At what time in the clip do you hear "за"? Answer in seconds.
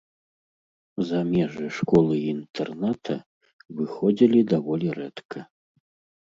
1.09-1.19